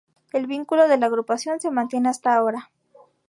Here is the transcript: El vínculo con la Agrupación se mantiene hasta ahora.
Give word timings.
El 0.33 0.47
vínculo 0.47 0.87
con 0.87 0.99
la 0.99 1.05
Agrupación 1.05 1.59
se 1.59 1.69
mantiene 1.69 2.09
hasta 2.09 2.33
ahora. 2.33 2.71